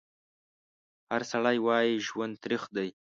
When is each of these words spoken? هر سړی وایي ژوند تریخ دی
هر 1.11 1.21
سړی 1.31 1.57
وایي 1.65 1.93
ژوند 2.07 2.33
تریخ 2.43 2.63
دی 2.75 2.89